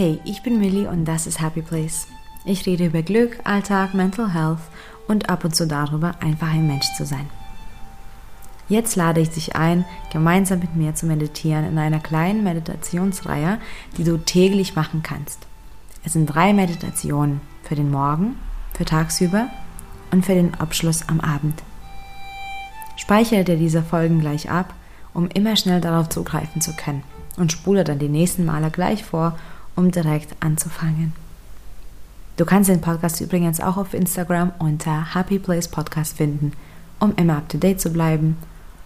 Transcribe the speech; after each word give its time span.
Hey, 0.00 0.20
ich 0.22 0.44
bin 0.44 0.60
Millie 0.60 0.88
und 0.88 1.06
das 1.06 1.26
ist 1.26 1.40
Happy 1.40 1.60
Place. 1.60 2.06
Ich 2.44 2.66
rede 2.66 2.86
über 2.86 3.02
Glück, 3.02 3.40
Alltag, 3.42 3.94
Mental 3.94 4.32
Health 4.32 4.60
und 5.08 5.28
ab 5.28 5.44
und 5.44 5.56
zu 5.56 5.66
darüber, 5.66 6.14
einfach 6.20 6.52
ein 6.52 6.68
Mensch 6.68 6.86
zu 6.96 7.04
sein. 7.04 7.28
Jetzt 8.68 8.94
lade 8.94 9.20
ich 9.20 9.30
dich 9.30 9.56
ein, 9.56 9.84
gemeinsam 10.12 10.60
mit 10.60 10.76
mir 10.76 10.94
zu 10.94 11.06
meditieren 11.06 11.64
in 11.64 11.78
einer 11.78 11.98
kleinen 11.98 12.44
Meditationsreihe, 12.44 13.58
die 13.96 14.04
du 14.04 14.18
täglich 14.18 14.76
machen 14.76 15.02
kannst. 15.02 15.48
Es 16.04 16.12
sind 16.12 16.26
drei 16.26 16.52
Meditationen 16.52 17.40
für 17.64 17.74
den 17.74 17.90
Morgen, 17.90 18.36
für 18.74 18.84
tagsüber 18.84 19.48
und 20.12 20.24
für 20.24 20.34
den 20.34 20.54
Abschluss 20.54 21.08
am 21.08 21.18
Abend. 21.18 21.60
Speichere 22.94 23.42
dir 23.42 23.56
diese 23.56 23.82
Folgen 23.82 24.20
gleich 24.20 24.48
ab, 24.48 24.74
um 25.12 25.26
immer 25.26 25.56
schnell 25.56 25.80
darauf 25.80 26.08
zugreifen 26.08 26.60
zu 26.60 26.76
können 26.76 27.02
und 27.36 27.50
spule 27.50 27.82
dann 27.82 27.98
die 27.98 28.08
nächsten 28.08 28.44
Male 28.44 28.70
gleich 28.70 29.02
vor, 29.02 29.36
um 29.78 29.92
direkt 29.92 30.34
anzufangen. 30.40 31.12
Du 32.36 32.44
kannst 32.44 32.68
den 32.68 32.80
Podcast 32.80 33.20
übrigens 33.20 33.60
auch 33.60 33.76
auf 33.76 33.94
Instagram 33.94 34.52
unter 34.58 35.14
Happy 35.14 35.38
Place 35.38 35.68
Podcast 35.68 36.16
finden, 36.16 36.52
um 36.98 37.14
immer 37.14 37.36
up 37.36 37.48
to 37.48 37.58
date 37.58 37.80
zu 37.80 37.90
bleiben 37.90 38.36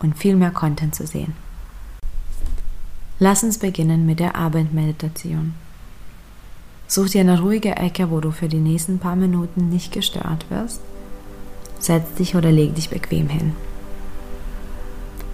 und 0.01 0.19
viel 0.19 0.37
mehr 0.37 0.51
Content 0.51 0.95
zu 0.95 1.07
sehen. 1.07 1.35
Lass 3.19 3.43
uns 3.43 3.59
beginnen 3.59 4.05
mit 4.05 4.21
der 4.21 4.37
Abendmeditation. 4.37 5.55
Such 6.89 7.11
dir 7.11 7.23
eine 7.23 7.41
ruhige 7.41 7.77
Ecke, 7.77 8.11
wo 8.11 8.21
du 8.21 8.31
für 8.31 8.49
die 8.49 8.61
nächsten 8.61 8.99
paar 8.99 9.17
Minuten 9.17 9.71
nicht 9.71 9.93
gestört 9.93 10.45
wirst. 10.51 10.81
Setz 11.79 12.15
dich 12.15 12.37
oder 12.37 12.53
leg 12.53 12.75
dich 12.75 12.91
bequem 12.91 13.31
hin. 13.31 13.55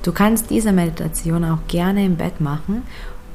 Du 0.05 0.13
kannst 0.13 0.51
diese 0.51 0.71
Meditation 0.71 1.45
auch 1.45 1.59
gerne 1.67 2.05
im 2.05 2.17
Bett 2.17 2.41
machen 2.41 2.85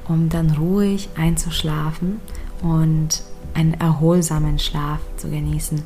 um 0.08 0.30
dann 0.30 0.52
ruhig 0.52 1.10
einzuschlafen 1.16 2.20
und 2.62 3.24
einen 3.54 3.74
erholsamen 3.76 4.60
Schlaf 4.60 5.00
zu 5.18 5.30
genießen, 5.30 5.82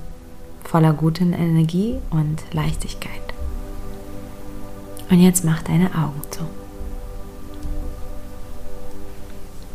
voller 0.64 0.94
guten 0.94 1.34
Energie 1.34 1.98
und 2.10 2.44
Leichtigkeit. 2.52 3.12
Und 5.10 5.20
jetzt 5.20 5.44
mach 5.44 5.62
deine 5.64 5.96
Augen 5.96 6.22
zu. 6.32 6.42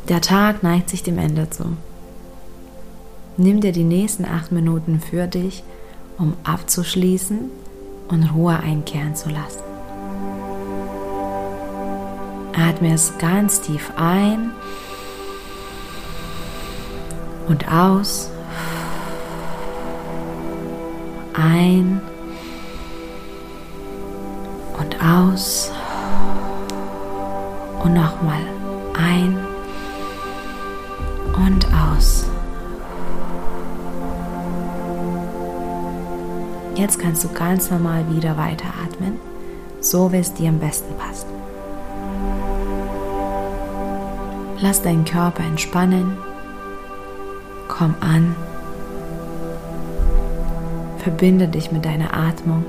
Der 0.09 0.21
Tag 0.21 0.63
neigt 0.63 0.91
sich 0.91 1.03
dem 1.03 1.19
Ende 1.19 1.49
zu. 1.49 1.65
Nimm 3.37 3.61
dir 3.61 3.73
die 3.73 3.85
nächsten 3.85 4.25
acht 4.25 4.53
Minuten 4.53 5.01
für 5.01 5.27
dich, 5.27 5.63
um 6.19 6.35
abzuschließen 6.45 7.51
und 8.09 8.35
Ruhe 8.35 8.59
einkehren 8.59 9.17
zu 9.17 9.31
lassen. 9.31 9.72
Atme 12.55 12.95
es 12.95 13.17
ganz 13.19 13.61
tief 13.61 13.91
ein 13.97 14.53
und 17.49 17.67
aus. 17.73 18.31
Ein 21.35 22.01
und 24.79 25.03
aus. 25.03 25.71
Und 27.83 27.95
nochmal 27.95 28.43
ein 28.95 29.39
und 31.47 31.67
aus. 31.75 32.27
Jetzt 36.75 36.99
kannst 36.99 37.25
du 37.25 37.29
ganz 37.29 37.71
normal 37.71 38.05
wieder 38.11 38.37
weiteratmen, 38.37 39.19
so 39.81 40.13
wie 40.13 40.19
es 40.19 40.33
dir 40.33 40.49
am 40.49 40.59
besten 40.59 40.95
passt. 40.97 41.27
Lass 44.63 44.81
deinen 44.81 45.05
Körper 45.05 45.43
entspannen. 45.43 46.17
Komm 47.67 47.97
an. 48.01 48.37
Verbinde 50.99 51.49
dich 51.49 51.73
mit 51.73 51.85
deiner 51.85 52.15
Atmung. 52.15 52.65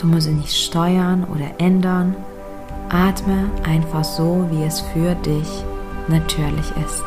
Du 0.00 0.06
musst 0.06 0.28
sie 0.28 0.32
nicht 0.32 0.56
steuern 0.56 1.24
oder 1.24 1.50
ändern. 1.58 2.16
Atme 2.88 3.50
einfach 3.64 4.02
so, 4.02 4.46
wie 4.50 4.62
es 4.62 4.80
für 4.80 5.14
dich 5.14 5.62
natürlich 6.08 6.72
ist. 6.82 7.04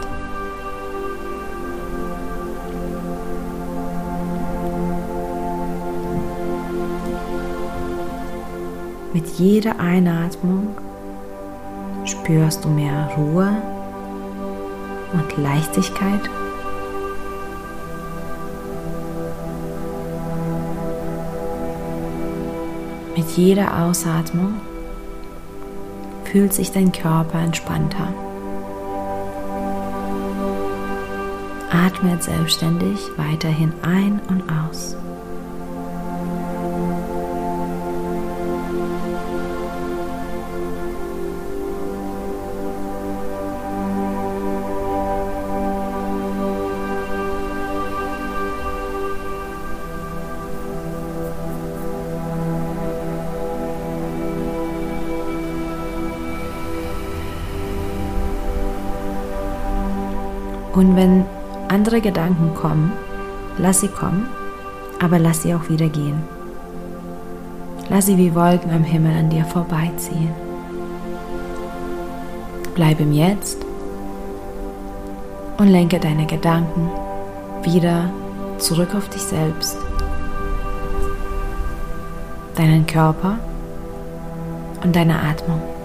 Mit 9.12 9.28
jeder 9.40 9.80
Einatmung 9.80 10.76
spürst 12.28 12.66
du 12.66 12.68
mehr 12.68 13.10
Ruhe 13.16 13.56
und 15.14 15.38
Leichtigkeit. 15.42 16.30
Mit 23.16 23.30
jeder 23.38 23.82
Ausatmung 23.86 24.56
fühlt 26.26 26.52
sich 26.52 26.74
dein 26.74 26.92
Körper 26.92 27.40
entspannter. 27.40 28.14
Atme 31.72 32.22
selbstständig 32.22 33.00
weiterhin 33.16 33.72
ein 33.84 34.20
und 34.28 34.44
aus. 34.52 34.98
Und 60.78 60.96
wenn 60.96 61.26
andere 61.70 62.02
Gedanken 62.02 62.54
kommen, 62.54 62.94
lass 63.58 63.80
sie 63.80 63.88
kommen, 63.88 64.28
aber 65.02 65.18
lass 65.18 65.42
sie 65.42 65.56
auch 65.56 65.70
wieder 65.70 65.90
gehen. 65.90 66.22
Lass 67.90 68.06
sie 68.06 68.16
wie 68.16 68.36
Wolken 68.36 68.70
am 68.72 68.84
Himmel 68.84 69.18
an 69.18 69.32
dir 69.32 69.44
vorbeiziehen. 69.44 70.30
Bleib 72.76 73.00
im 73.00 73.12
Jetzt 73.12 73.66
und 75.58 75.70
lenke 75.70 76.00
deine 76.00 76.28
Gedanken 76.28 76.92
wieder 77.64 78.12
zurück 78.60 78.94
auf 78.96 79.10
dich 79.10 79.24
selbst, 79.24 79.78
deinen 82.56 82.86
Körper 82.86 83.40
und 84.84 84.96
deine 84.96 85.16
Atmung. 85.24 85.77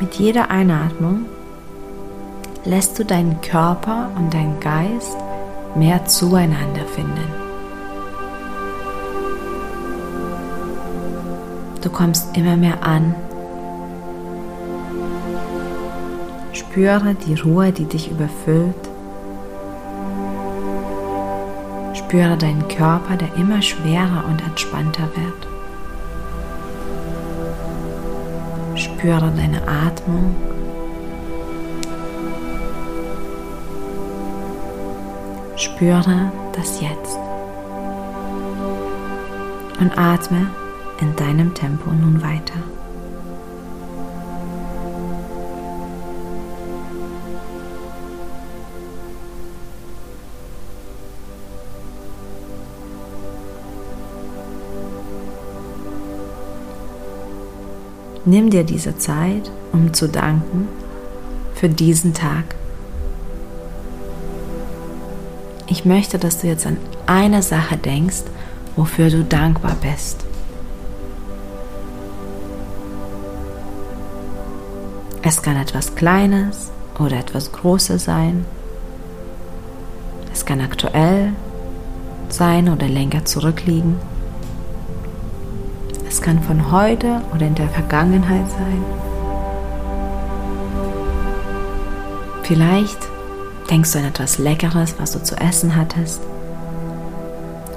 Mit 0.00 0.14
jeder 0.14 0.48
Einatmung 0.50 1.26
lässt 2.64 2.98
du 2.98 3.04
deinen 3.04 3.40
Körper 3.40 4.10
und 4.16 4.32
deinen 4.32 4.60
Geist 4.60 5.16
mehr 5.74 6.04
zueinander 6.04 6.84
finden. 6.94 7.48
Du 11.82 11.90
kommst 11.90 12.36
immer 12.36 12.56
mehr 12.56 12.82
an. 12.84 13.14
Spüre 16.52 17.14
die 17.14 17.34
Ruhe, 17.34 17.72
die 17.72 17.86
dich 17.86 18.10
überfüllt. 18.10 18.74
Spüre 21.94 22.36
deinen 22.36 22.68
Körper, 22.68 23.16
der 23.16 23.34
immer 23.34 23.62
schwerer 23.62 24.24
und 24.28 24.40
entspannter 24.46 25.08
wird. 25.16 25.47
Spüre 28.98 29.30
deine 29.30 29.62
Atmung. 29.68 30.34
Spüre 35.54 36.32
das 36.52 36.80
Jetzt. 36.80 37.16
Und 39.78 39.96
atme 39.96 40.48
in 41.00 41.14
deinem 41.14 41.54
Tempo 41.54 41.92
nun 41.92 42.20
weiter. 42.24 42.54
Nimm 58.28 58.50
dir 58.50 58.62
diese 58.62 58.94
Zeit, 58.98 59.50
um 59.72 59.94
zu 59.94 60.06
danken 60.06 60.68
für 61.54 61.70
diesen 61.70 62.12
Tag. 62.12 62.44
Ich 65.66 65.86
möchte, 65.86 66.18
dass 66.18 66.38
du 66.38 66.46
jetzt 66.46 66.66
an 66.66 66.76
eine 67.06 67.40
Sache 67.40 67.78
denkst, 67.78 68.24
wofür 68.76 69.08
du 69.08 69.24
dankbar 69.24 69.76
bist. 69.80 70.26
Es 75.22 75.40
kann 75.40 75.56
etwas 75.56 75.94
Kleines 75.94 76.70
oder 76.98 77.16
etwas 77.16 77.50
Großes 77.50 78.04
sein. 78.04 78.44
Es 80.34 80.44
kann 80.44 80.60
aktuell 80.60 81.32
sein 82.28 82.68
oder 82.68 82.88
länger 82.88 83.24
zurückliegen. 83.24 83.96
Kann 86.28 86.42
von 86.42 86.70
heute 86.70 87.22
oder 87.34 87.46
in 87.46 87.54
der 87.54 87.70
Vergangenheit 87.70 88.46
sein. 88.50 88.84
Vielleicht 92.42 92.98
denkst 93.70 93.92
du 93.92 93.98
an 93.98 94.04
etwas 94.04 94.36
Leckeres, 94.36 94.96
was 94.98 95.12
du 95.12 95.22
zu 95.22 95.36
essen 95.36 95.74
hattest. 95.74 96.20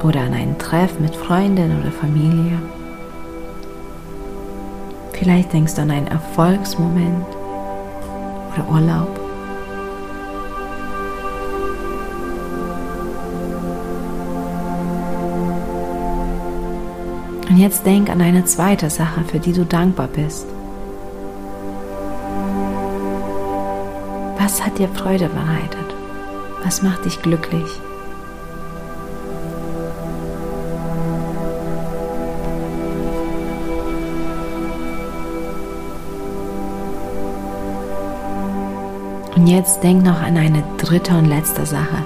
Oder 0.03 0.19
an 0.23 0.33
einen 0.33 0.57
Treff 0.57 0.99
mit 0.99 1.15
Freundin 1.15 1.79
oder 1.79 1.93
Familie. 1.93 2.59
Vielleicht 5.13 5.53
denkst 5.53 5.75
du 5.75 5.83
an 5.83 5.91
einen 5.91 6.07
Erfolgsmoment 6.07 7.25
oder 8.53 8.69
Urlaub. 8.69 9.20
Jetzt 17.61 17.85
denk 17.85 18.09
an 18.09 18.21
eine 18.21 18.43
zweite 18.43 18.89
Sache, 18.89 19.21
für 19.23 19.39
die 19.39 19.53
du 19.53 19.65
dankbar 19.65 20.07
bist. 20.07 20.47
Was 24.37 24.65
hat 24.65 24.79
dir 24.79 24.89
Freude 24.89 25.29
bereitet? 25.29 25.95
Was 26.63 26.81
macht 26.81 27.05
dich 27.05 27.21
glücklich? 27.21 27.79
Und 39.35 39.47
jetzt 39.47 39.83
denk 39.83 40.03
noch 40.03 40.21
an 40.21 40.37
eine 40.37 40.63
dritte 40.77 41.15
und 41.15 41.25
letzte 41.25 41.65
Sache, 41.65 42.03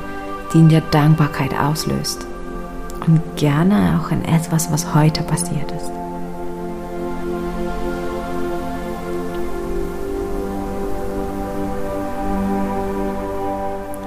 die 0.53 0.59
in 0.59 0.69
dir 0.69 0.81
Dankbarkeit 0.91 1.57
auslöst 1.57 2.27
und 3.07 3.21
gerne 3.35 3.99
auch 3.99 4.11
in 4.11 4.25
etwas, 4.25 4.71
was 4.71 4.93
heute 4.95 5.21
passiert 5.23 5.71
ist. 5.71 5.91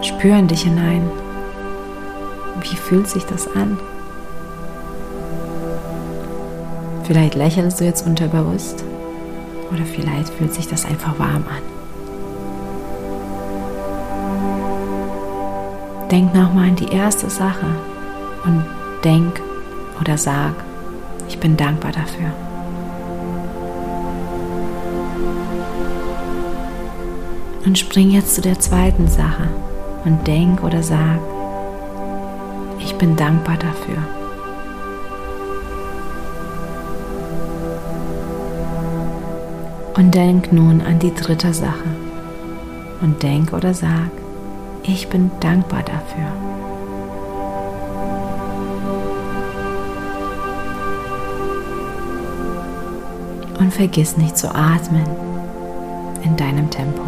Spür 0.03 0.37
in 0.37 0.49
dich 0.49 0.63
hinein. 0.63 1.09
Wie 2.61 2.77
fühlt 2.77 3.09
sich 3.09 3.25
das 3.25 3.47
an? 3.55 3.79
Vielleicht 7.05 7.35
lächelst 7.35 7.81
du 7.81 7.85
jetzt 7.85 8.07
unterbewusst 8.07 8.85
oder 9.71 9.85
vielleicht 9.85 10.29
fühlt 10.31 10.53
sich 10.53 10.67
das 10.67 10.85
einfach 10.85 11.19
warm 11.19 11.45
an. 11.49 11.63
Denk 16.11 16.35
nochmal 16.35 16.69
an 16.69 16.77
die 16.77 16.89
erste 16.89 17.31
Sache 17.31 17.67
und 18.45 18.65
denk 19.05 19.41
oder 20.01 20.19
sag, 20.19 20.55
ich 21.29 21.39
bin 21.39 21.57
dankbar 21.57 21.93
dafür. 21.93 22.33
Und 27.65 27.79
spring 27.79 28.11
jetzt 28.11 28.35
zu 28.35 28.41
der 28.41 28.59
zweiten 28.59 29.09
Sache 29.09 29.49
und 30.05 30.27
denk 30.27 30.63
oder 30.63 30.83
sag, 30.83 31.19
ich 32.79 32.95
bin 32.95 33.17
dankbar 33.17 33.57
dafür. 33.57 33.99
Und 39.97 40.15
denk 40.15 40.53
nun 40.53 40.81
an 40.81 40.99
die 41.01 41.13
dritte 41.13 41.53
Sache 41.53 41.91
und 43.03 43.23
denk 43.23 43.53
oder 43.53 43.75
sag, 43.75 44.11
ich 44.85 45.09
bin 45.09 45.31
dankbar 45.41 45.83
dafür. 45.83 46.68
Und 53.59 53.73
vergiss 53.73 54.17
nicht 54.17 54.37
zu 54.37 54.55
atmen 54.55 55.05
in 56.23 56.37
deinem 56.37 56.71
Tempo. 56.71 57.03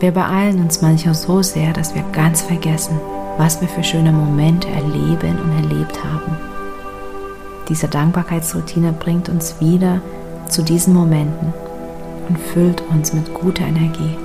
Wir 0.00 0.10
beeilen 0.10 0.60
uns 0.60 0.82
manchmal 0.82 1.14
so 1.14 1.42
sehr, 1.42 1.72
dass 1.72 1.94
wir 1.94 2.02
ganz 2.12 2.42
vergessen, 2.42 2.98
was 3.38 3.60
wir 3.60 3.68
für 3.68 3.84
schöne 3.84 4.12
Momente 4.12 4.68
erleben 4.68 5.38
und 5.38 5.52
erlebt 5.62 6.02
haben. 6.04 6.36
Diese 7.68 7.88
Dankbarkeitsroutine 7.88 8.92
bringt 8.92 9.28
uns 9.28 9.60
wieder 9.60 10.00
zu 10.48 10.62
diesen 10.62 10.92
Momenten 10.92 11.54
und 12.28 12.38
füllt 12.38 12.82
uns 12.90 13.12
mit 13.12 13.32
guter 13.32 13.64
Energie. 13.64 14.16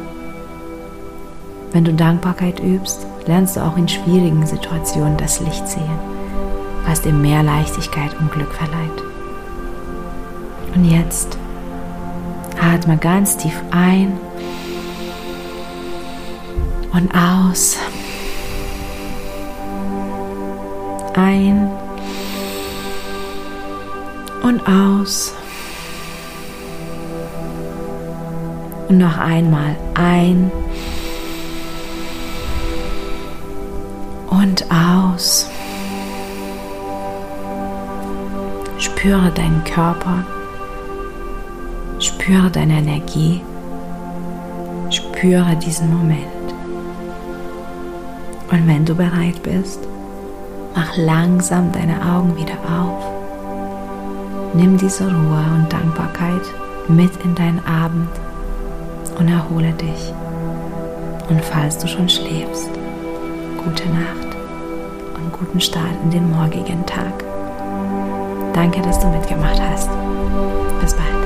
Wenn 1.71 1.85
du 1.85 1.93
Dankbarkeit 1.93 2.59
übst, 2.59 3.05
lernst 3.27 3.55
du 3.55 3.61
auch 3.61 3.77
in 3.77 3.87
schwierigen 3.87 4.45
Situationen 4.45 5.15
das 5.17 5.39
Licht 5.41 5.67
sehen 5.67 6.17
was 6.87 7.01
dir 7.01 7.11
mehr 7.11 7.43
Leichtigkeit 7.43 8.17
und 8.17 8.31
Glück 8.31 8.53
verleiht. 8.53 9.03
Und 10.73 10.85
jetzt 10.85 11.37
atme 12.59 12.97
ganz 12.97 13.35
tief 13.35 13.61
ein 13.71 14.17
und 16.93 17.13
aus. 17.13 17.77
Ein 21.15 21.69
und 24.43 24.61
aus. 24.67 25.33
Und 28.87 28.99
noch 28.99 29.17
einmal 29.17 29.75
ein 29.95 30.49
und 34.29 34.65
aus. 34.71 35.49
Spüre 38.97 39.29
deinen 39.29 39.63
Körper, 39.63 40.25
spüre 41.99 42.49
deine 42.49 42.79
Energie, 42.79 43.43
spüre 44.89 45.55
diesen 45.55 45.95
Moment. 45.95 46.25
Und 48.51 48.67
wenn 48.67 48.85
du 48.85 48.95
bereit 48.95 49.43
bist, 49.43 49.81
mach 50.75 50.97
langsam 50.97 51.71
deine 51.71 52.01
Augen 52.11 52.35
wieder 52.37 52.57
auf. 52.67 53.05
Nimm 54.55 54.77
diese 54.77 55.03
Ruhe 55.03 55.45
und 55.55 55.71
Dankbarkeit 55.71 56.41
mit 56.87 57.11
in 57.23 57.35
deinen 57.35 57.63
Abend 57.67 58.09
und 59.19 59.27
erhole 59.27 59.73
dich. 59.73 60.11
Und 61.29 61.45
falls 61.45 61.77
du 61.77 61.87
schon 61.87 62.09
schläfst, 62.09 62.71
gute 63.63 63.87
Nacht 63.89 64.35
und 65.17 65.31
guten 65.33 65.61
Start 65.61 65.93
in 66.03 66.09
den 66.09 66.31
morgigen 66.31 66.83
Tag. 66.87 67.26
Danke, 68.57 68.81
dass 68.81 68.99
du 68.99 69.05
mitgemacht 69.09 69.61
hast. 69.61 69.87
Bis 70.81 70.95
bald. 70.95 71.16